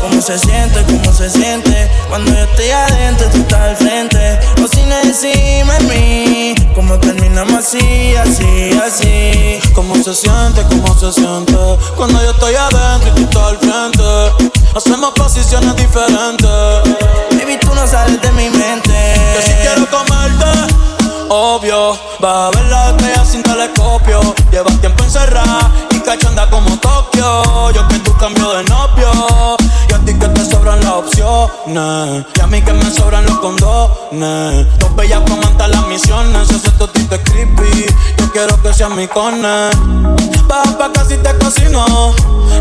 ¿Cómo 0.00 0.22
se 0.22 0.38
siente? 0.38 0.82
¿Cómo 0.84 1.12
se 1.12 1.28
siente? 1.30 1.90
Cuando 2.08 2.32
yo 2.32 2.40
estoy 2.44 2.70
adentro, 2.70 3.28
tú 3.30 3.38
estás 3.38 3.60
al 3.60 3.76
frente. 3.76 4.38
O 4.62 4.68
sin 4.68 4.92
encima 4.92 5.74
de 5.78 5.84
mí. 5.84 6.54
¿Cómo 6.74 6.98
terminamos 6.98 7.54
así, 7.54 8.14
así, 8.16 8.70
así? 8.84 9.60
¿Cómo 9.74 9.96
se 9.96 10.14
siente? 10.14 10.62
¿Cómo 10.68 10.94
se 10.98 11.12
siente? 11.12 11.54
Cuando 11.96 12.22
yo 12.22 12.30
estoy 12.30 12.54
adentro 12.54 13.14
tú 13.14 13.22
estás 13.22 13.42
al 13.42 13.58
frente. 13.58 14.52
Hacemos 14.76 15.12
posiciones 15.12 15.74
diferentes. 15.76 16.48
Baby, 17.32 17.58
tú 17.60 17.74
no 17.74 17.86
sales 17.86 18.20
de 18.20 18.30
mi 18.32 18.48
mente. 18.50 18.92
Que 19.34 19.42
si 19.42 19.52
quiero 19.54 19.88
comerte, 19.90 20.74
obvio. 21.28 21.98
Va 22.22 22.46
a 22.46 22.50
ver 22.50 22.64
la 22.66 22.90
estrella 22.90 23.24
sin 23.24 23.42
telescopio. 23.42 24.20
Llevas 24.50 24.80
tiempo 24.80 25.04
encerrada 25.04 25.70
y 25.90 26.00
cachonda 26.00 26.48
como 26.50 26.76
Tokio. 26.78 27.70
Yo 27.72 27.86
que 27.88 27.98
tú 28.00 28.16
cambio 28.16 28.54
de 28.54 28.64
novio. 28.64 29.56
Y 29.88 29.92
a 29.92 29.98
ti 29.98 30.14
que 30.14 30.28
te 30.28 30.44
sobran 30.44 30.80
las 30.80 30.92
opciones. 30.92 32.24
Y 32.36 32.40
a 32.40 32.46
mí 32.46 32.62
que 32.62 32.72
me 32.72 32.90
sobran 32.90 33.24
los 33.24 33.38
condones. 33.38 34.66
Dos 34.78 34.96
bellas 34.96 35.20
comentan 35.28 35.70
las 35.70 35.86
misiones. 35.86 36.50
Ese 36.50 36.70
totito 36.72 37.14
es 37.14 37.20
creepy. 37.22 37.86
Yo 38.18 38.32
quiero 38.32 38.60
que 38.62 38.72
seas 38.72 38.90
mi 38.90 39.06
cone. 39.06 39.70
Baja 40.46 40.78
pa' 40.78 40.92
casi 40.92 41.16
te 41.18 41.36
cocino. 41.38 42.14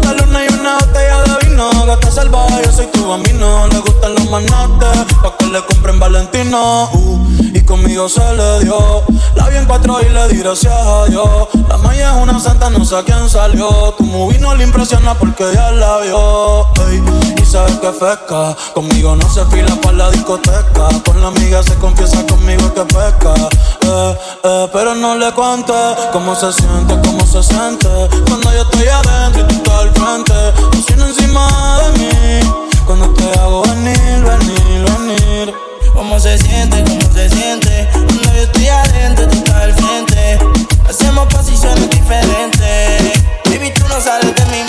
La 0.04 0.14
luna 0.14 0.46
y 0.46 0.54
una 0.54 0.78
botella 0.78 1.24
de 1.24 1.48
vino. 1.48 1.70
Gata 1.86 2.12
salvaje, 2.12 2.62
yo 2.66 2.72
soy 2.72 2.88
tu 2.88 3.08
bambino. 3.08 3.68
Le 3.68 3.80
gustan 3.80 4.14
los 4.16 4.30
manates. 4.30 5.14
Pa' 5.22 5.36
que 5.38 5.46
le 5.46 5.66
compren 5.66 6.00
Valentino. 6.00 6.90
Uh, 6.94 7.57
conmigo 7.68 8.10
se 8.10 8.22
le 8.34 8.64
dio. 8.64 9.04
La 9.36 9.50
vi 9.50 9.58
en 9.58 9.66
cuatro 9.66 10.00
y 10.02 10.10
le 10.10 10.28
di 10.30 10.38
gracias 10.38 10.74
a 10.74 11.06
Dios. 11.06 11.50
La 11.68 11.78
maya 11.78 12.16
es 12.16 12.24
una 12.24 12.40
santa, 12.40 12.70
no 12.72 12.84
sé 12.84 12.96
a 12.96 13.04
quién 13.04 13.30
salió. 13.30 13.94
Tu 13.98 14.04
movie 14.06 14.40
no 14.40 14.56
le 14.56 14.64
impresiona 14.64 15.14
porque 15.14 15.44
ya 15.54 15.72
la 15.72 16.00
vio. 16.00 16.66
y 17.38 17.46
sabes 17.46 17.76
que 17.76 17.90
pesca. 17.90 18.56
Conmigo 18.74 19.16
no 19.16 19.30
se 19.30 19.46
fila 19.46 19.76
para 19.82 19.98
la 19.98 20.10
discoteca. 20.10 20.88
Con 21.06 21.22
la 21.22 21.28
amiga 21.28 21.62
se 21.62 21.76
confiesa 21.76 22.26
conmigo 22.26 22.74
que 22.74 22.82
pesca. 22.86 23.34
Eh, 23.82 24.18
eh, 24.44 24.68
pero 24.74 24.96
no 24.96 25.16
le 25.16 25.32
cuente 25.34 25.74
cómo 26.12 26.34
se 26.34 26.52
siente, 26.54 26.98
cómo 27.06 27.26
se 27.26 27.44
siente. 27.44 27.90
Cuando 28.28 28.54
yo 28.54 28.62
estoy 28.62 28.88
adentro 28.88 29.42
y 29.42 29.48
tú 29.48 29.56
estás 29.56 29.80
al 29.80 29.92
frente. 29.92 30.34
Cocina 30.72 31.08
encima 31.08 31.80
de 31.82 32.00
mí. 32.00 32.54
Cuando 32.86 33.10
te 33.10 33.40
hago 33.40 33.62
venir, 33.64 34.24
venir, 34.24 34.86
venir. 34.86 35.67
¿Cómo 35.98 36.20
se 36.20 36.38
siente? 36.38 36.84
¿Cómo 36.84 37.12
se 37.12 37.28
siente? 37.28 37.90
Cuando 37.92 38.32
yo 38.36 38.44
estoy 38.44 38.68
adentro, 38.68 39.28
tú 39.30 39.38
estás 39.38 39.56
al 39.56 39.74
frente. 39.74 40.38
Hacemos 40.88 41.26
posiciones 41.26 41.90
diferentes. 41.90 43.24
Baby, 43.46 43.74
tú 43.74 43.84
no 43.90 44.00
sales 44.00 44.36
de 44.36 44.46
mi 44.46 44.67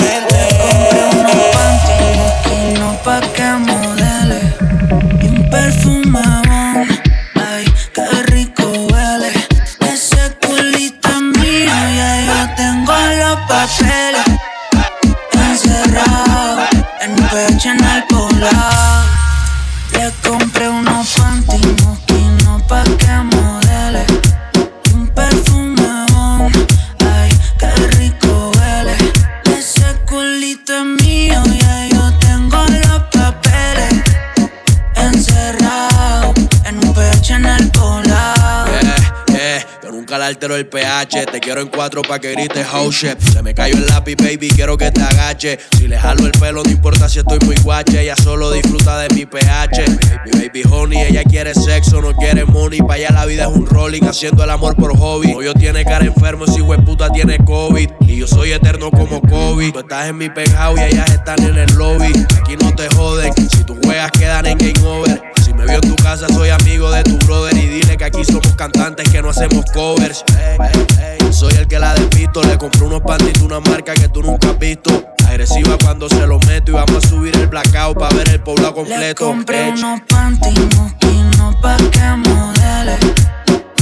quiero 41.48 41.62
en 41.62 41.68
cuatro 41.68 42.02
pa' 42.02 42.18
que 42.18 42.32
grites 42.32 42.66
house 42.66 42.94
shit. 42.94 43.18
Se 43.20 43.42
me 43.42 43.54
cayó 43.54 43.74
el 43.78 43.86
lápiz, 43.86 44.16
baby, 44.16 44.50
quiero 44.54 44.76
que 44.76 44.90
te 44.90 45.00
agache. 45.00 45.58
Si 45.78 45.88
le 45.88 45.98
jalo 45.98 46.26
el 46.26 46.32
pelo, 46.32 46.62
no 46.62 46.70
importa 46.70 47.08
si 47.08 47.20
estoy 47.20 47.38
muy 47.46 47.56
guache. 47.62 48.02
Ella 48.02 48.16
solo 48.16 48.52
disfruta 48.52 48.98
de 48.98 49.08
mi 49.14 49.24
pH. 49.24 49.82
Mi 50.26 50.40
baby 50.42 50.62
honey, 50.70 51.00
ella 51.04 51.24
quiere 51.24 51.54
sexo, 51.54 52.02
no 52.02 52.14
quiere 52.14 52.44
money. 52.44 52.80
Pa' 52.80 52.94
allá 52.94 53.12
la 53.12 53.24
vida 53.24 53.44
es 53.44 53.48
un 53.48 53.64
rolling, 53.64 54.02
haciendo 54.02 54.44
el 54.44 54.50
amor 54.50 54.76
por 54.76 54.94
hobby. 54.94 55.32
Hoyo 55.32 55.54
tiene 55.54 55.86
cara 55.86 56.04
enfermo, 56.04 56.46
si 56.46 56.60
puta 56.84 57.08
tiene 57.08 57.38
COVID. 57.38 57.92
Y 58.00 58.18
yo 58.18 58.26
soy 58.26 58.52
eterno 58.52 58.90
como 58.90 59.22
COVID. 59.22 59.72
Tú 59.72 59.78
estás 59.78 60.08
en 60.08 60.18
mi 60.18 60.28
penthouse 60.28 60.78
y 60.78 60.84
ellas 60.84 61.10
están 61.10 61.42
en 61.44 61.56
el 61.56 61.74
lobby. 61.76 62.12
Aquí 62.42 62.56
no 62.62 62.74
te 62.74 62.94
joden, 62.94 63.32
si 63.48 63.64
tus 63.64 63.78
juegas 63.82 64.10
quedan 64.12 64.44
en 64.44 64.58
game 64.58 64.86
over. 64.86 65.37
Si 65.48 65.54
me 65.54 65.64
vio 65.64 65.76
en 65.76 65.80
tu 65.88 65.96
casa, 65.96 66.28
soy 66.28 66.50
amigo 66.50 66.90
de 66.90 67.02
tu 67.04 67.16
brother. 67.26 67.56
Y 67.56 67.66
dile 67.66 67.96
que 67.96 68.04
aquí 68.04 68.22
somos 68.24 68.54
cantantes 68.54 69.08
que 69.08 69.22
no 69.22 69.30
hacemos 69.30 69.64
covers. 69.72 70.22
Ey, 70.38 70.58
ey, 70.60 70.86
ey. 71.12 71.18
Yo 71.20 71.32
Soy 71.32 71.54
el 71.54 71.66
que 71.66 71.78
la 71.78 71.94
despisto. 71.94 72.42
Le 72.42 72.58
compré 72.58 72.82
unos 72.82 73.00
panties 73.00 73.32
de 73.38 73.44
una 73.46 73.60
marca 73.60 73.94
que 73.94 74.08
tú 74.08 74.22
nunca 74.22 74.50
has 74.50 74.58
visto. 74.58 74.90
Agresiva 75.26 75.78
cuando 75.82 76.06
se 76.08 76.26
lo 76.26 76.38
meto. 76.40 76.70
Y 76.72 76.74
vamos 76.74 77.02
a 77.02 77.08
subir 77.08 77.34
el 77.36 77.46
blackout 77.46 77.98
para 77.98 78.14
ver 78.14 78.28
el 78.28 78.40
poblado 78.40 78.68
Le 78.70 78.74
completo. 79.14 79.24
compré 79.26 79.68
Ech. 79.68 79.74
unos 79.78 80.00
panty 80.06 80.50
mosquinos 80.76 81.56
pa' 81.62 81.76
que 81.78 82.28
modele 82.28 82.96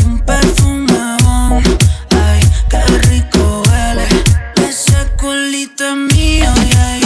Un 0.06 0.18
perfume 0.20 0.92
bon, 1.24 1.62
ay, 2.10 2.40
qué 2.70 2.78
rico 3.08 3.62
huele 3.68 4.06
Ese 4.68 4.96
culito 5.18 5.84
es 5.84 5.96
mío, 6.14 6.52
ya 6.70 6.98
yo 7.00 7.05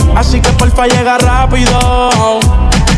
Así 0.15 0.41
que 0.41 0.51
porfa 0.51 0.87
llega 0.87 1.17
rápido. 1.17 2.39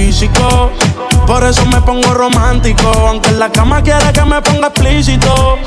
físico. 0.00 0.70
Por 1.26 1.44
eso 1.44 1.64
me 1.66 1.80
pongo 1.82 2.14
romántico. 2.14 2.88
Aunque 3.08 3.28
en 3.28 3.38
la 3.38 3.50
cama 3.50 3.82
quiere 3.82 4.12
que 4.12 4.24
me 4.24 4.40
ponga 4.40 4.68
explícito. 4.68 5.58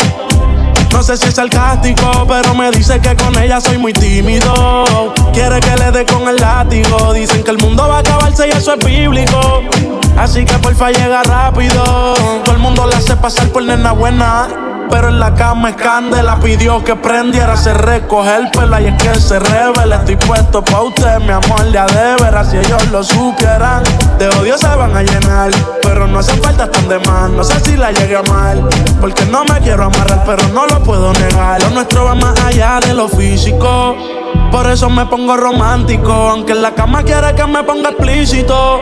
No 0.92 1.02
sé 1.02 1.18
si 1.18 1.28
es 1.28 1.36
sarcástico, 1.36 2.26
pero 2.28 2.54
me 2.56 2.72
dice 2.72 3.00
que 3.00 3.16
con 3.16 3.38
ella 3.38 3.60
soy 3.62 3.78
muy 3.78 3.94
tímido. 3.94 5.14
Quiere 5.34 5.60
que 5.60 5.76
le 5.76 5.92
dé 5.92 6.06
con 6.06 6.28
el 6.28 6.38
látigo. 6.38 7.14
Dicen 7.14 7.44
que 7.44 7.52
el 7.52 7.58
mundo 7.58 7.88
va 7.88 7.98
a 7.98 8.00
acabarse 8.00 8.48
y 8.48 8.52
eso 8.52 8.74
es 8.74 8.86
bíblico. 8.86 9.62
Así 10.18 10.46
que 10.46 10.58
porfa 10.60 10.92
llega 10.92 11.24
rápido. 11.24 11.84
Todo 12.44 12.56
el 12.56 12.62
mundo 12.62 12.88
la 12.88 12.98
hace 12.98 13.16
pasar 13.16 13.50
por 13.50 13.64
nena 13.64 13.92
buena. 13.92 14.73
Pero 14.90 15.10
en 15.10 15.20
la 15.20 15.34
cama 15.34 15.70
es 15.70 15.76
candela, 15.76 16.40
pidió 16.40 16.84
que 16.84 16.96
prendiera, 16.96 17.58
se 17.58 17.74
recoge 17.74 18.36
el 18.36 18.50
pelo 18.52 18.80
y 18.80 18.86
es 18.86 19.02
que 19.02 19.16
se 19.20 19.40
revela. 19.40 19.98
Estoy 19.98 20.16
puesto 20.18 20.64
pa' 20.64 20.82
usted, 20.82 21.20
mi 21.20 21.32
amor, 21.32 21.64
de 21.72 21.80
a 21.80 21.86
de 21.86 22.24
veras, 22.24 22.52
si 22.52 22.58
ellos 22.58 22.92
lo 22.92 23.04
supieran. 23.04 23.84
De 24.20 24.28
odio 24.30 24.58
se 24.58 24.68
van 24.68 24.96
a 24.96 25.02
llenar, 25.02 25.52
pero 25.82 26.08
no 26.08 26.20
hace 26.20 26.34
falta 26.38 26.70
tan 26.70 26.88
de 26.88 27.00
más. 27.00 27.30
No 27.32 27.44
sé 27.44 27.60
si 27.62 27.76
la 27.76 27.92
llegué 27.92 28.18
a 28.18 28.24
mal, 28.24 28.68
porque 29.02 29.26
no 29.26 29.44
me 29.46 29.60
quiero 29.60 29.86
amarrar, 29.86 30.24
pero 30.26 30.48
no 30.50 30.68
lo 30.68 30.82
puedo 30.84 31.12
negar. 31.14 31.62
Lo 31.62 31.70
nuestro 31.72 32.06
va 32.06 32.16
más 32.16 32.40
allá 32.42 32.80
de 32.86 32.94
lo 32.94 33.08
físico. 33.08 33.96
Por 34.52 34.70
eso 34.70 34.90
me 34.90 35.06
pongo 35.08 35.36
romántico, 35.36 36.12
aunque 36.12 36.52
en 36.52 36.62
la 36.62 36.76
cama 36.76 37.04
quiere 37.04 37.34
que 37.34 37.46
me 37.46 37.64
ponga 37.64 37.90
explícito. 37.90 38.82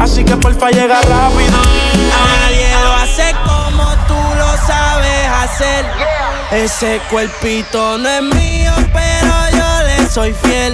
Así 0.00 0.24
que 0.24 0.36
porfa 0.36 0.70
llega 0.70 1.00
rápido. 1.02 1.58
Nadie 2.08 2.70
lo 2.82 2.92
hace 2.92 3.34
como 3.44 3.84
tú 4.06 4.14
lo 4.14 4.66
sabes 4.66 5.28
hacer. 5.28 5.84
Ese 6.52 7.00
cuerpito 7.10 7.98
no 7.98 8.08
es 8.08 8.22
mío, 8.22 8.72
pero 8.92 9.32
yo 9.52 9.86
le 9.86 10.08
soy 10.08 10.32
fiel. 10.32 10.72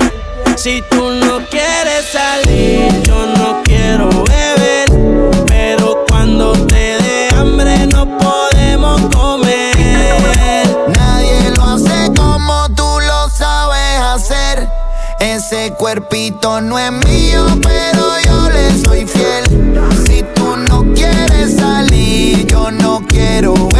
Si 0.57 0.83
tú 0.91 1.11
no 1.11 1.41
quieres 1.49 2.07
salir, 2.13 3.03
yo 3.03 3.27
no 3.27 3.63
quiero 3.65 4.09
beber. 4.09 5.14
Cuerpito 15.75 16.61
no 16.61 16.79
es 16.79 16.93
mío, 16.93 17.45
pero 17.63 18.03
yo 18.27 18.51
le 18.51 18.79
soy 18.83 19.07
fiel. 19.07 19.45
Si 20.07 20.23
tú 20.35 20.57
no 20.57 20.85
quieres 20.95 21.57
salir, 21.57 22.47
yo 22.47 22.71
no 22.71 23.03
quiero 23.09 23.74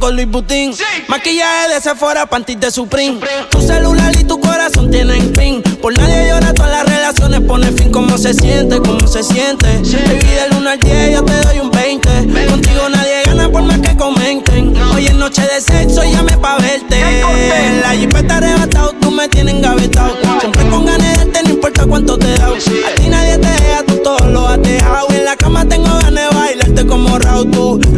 con 0.00 0.16
Luis 0.16 0.28
Butín. 0.28 0.74
Maquillaje 1.06 1.74
de 1.74 1.80
Sephora, 1.80 2.26
panties 2.26 2.58
de 2.58 2.70
Supreme. 2.70 3.20
Tu 3.50 3.60
celular 3.60 4.12
y 4.18 4.24
tu 4.24 4.40
corazón 4.40 4.90
tienen 4.90 5.32
pin. 5.32 5.62
Por 5.62 5.96
nadie 5.96 6.28
llora, 6.28 6.52
todas 6.54 6.70
las 6.72 6.88
relaciones 6.88 7.40
pone 7.42 7.70
fin. 7.72 7.92
¿Cómo 7.92 8.18
se 8.18 8.34
siente? 8.34 8.78
¿Cómo 8.78 9.06
se 9.06 9.22
siente? 9.22 9.66
Baby, 9.66 10.26
del 10.26 10.58
1 10.58 10.70
al 10.70 10.78
10 10.80 11.12
yo 11.12 11.24
te 11.24 11.32
doy 11.44 11.60
un 11.60 11.70
20. 11.70 12.08
Contigo 12.48 12.88
nadie 12.88 13.22
gana 13.26 13.52
por 13.52 13.62
más 13.62 13.78
que 13.78 13.96
comenten. 13.96 14.74
Hoy 14.94 15.06
es 15.06 15.14
noche 15.14 15.42
de 15.42 15.60
sexo, 15.60 16.02
llame 16.02 16.36
pa' 16.38 16.56
verte. 16.58 16.98
En 16.98 17.82
la 17.82 17.90
jipeta 17.90 18.38
arrebatado, 18.38 18.94
tú 19.00 19.10
me 19.10 19.28
tienes 19.28 19.54
engavetado. 19.54 20.16
Siempre 20.40 20.59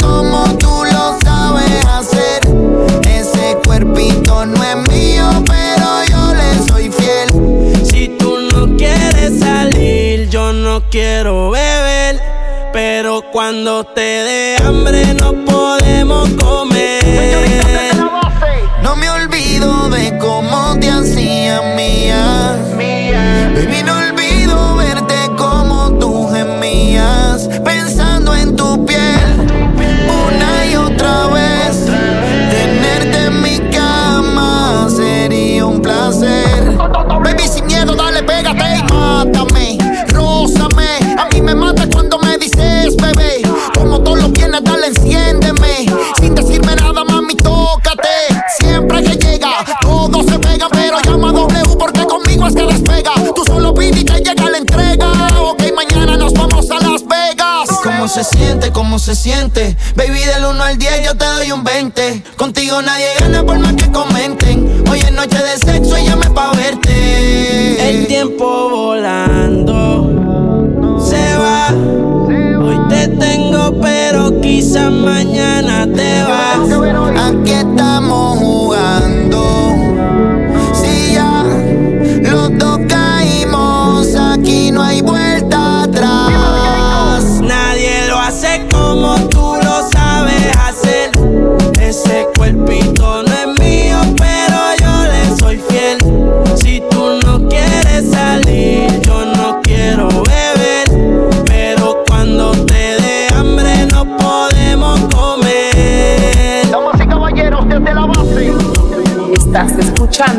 como 0.00 0.44
tú 0.58 0.84
lo 0.92 1.18
sabes 1.22 1.84
hacer. 1.86 2.40
Ese 3.08 3.56
cuerpito 3.64 4.46
no 4.46 4.62
es 4.62 4.76
mío, 4.88 5.28
pero 5.46 6.04
yo 6.10 6.34
le 6.34 6.68
soy 6.68 6.90
fiel. 6.90 7.84
Si 7.84 8.08
tú 8.18 8.38
no 8.52 8.76
quieres 8.76 9.40
salir, 9.40 10.28
yo 10.30 10.52
no 10.52 10.82
quiero 10.90 11.50
beber. 11.50 12.20
Pero 12.72 13.22
cuando 13.32 13.84
te 13.84 14.00
dé 14.00 14.56
hambre, 14.64 15.14
no 15.14 15.44
podemos 15.44 16.28
comer. 16.30 17.00
No 18.82 18.96
me 18.96 19.10
olvido 19.10 19.88
de 19.90 20.16
cómo 20.18 20.78
te 20.80 20.88
hacían 20.88 21.76
mía. 21.76 22.56
Baby, 22.76 23.82
no 23.84 23.98
olvido 23.98 24.76
verte 24.76 25.14
como 25.36 25.98
tú 25.98 26.28
gemías. 26.32 27.48
Pensando 27.64 28.34
en 28.34 28.56
tu 28.56 28.86
piel 28.86 29.09
se 59.10 59.16
siente. 59.16 59.76
Baby, 59.96 60.20
del 60.20 60.44
1 60.44 60.62
al 60.62 60.78
10 60.78 61.04
yo 61.04 61.16
te 61.16 61.24
doy 61.24 61.50
un 61.50 61.64
20. 61.64 62.22
Contigo 62.36 62.80
nadie 62.80 63.06
gana 63.18 63.42
por 63.42 63.58
más 63.58 63.74
que 63.74 63.90
comenten. 63.90 64.84
Hoy 64.88 65.00
es 65.00 65.10
noche 65.12 65.38
de 65.38 65.58
sexo 65.58 65.98
y 65.98 66.04
llame 66.04 66.30
pa' 66.30 66.52
verte. 66.52 67.90
El 67.90 68.06
tiempo 68.06 68.70
volando 68.70 70.06
se 71.04 71.36
va. 71.38 71.74
Hoy 72.64 72.78
te 72.88 73.08
tengo, 73.08 73.80
pero 73.80 74.40
quizás 74.40 74.92
mañana 74.92 75.19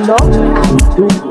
comer. 0.08 1.31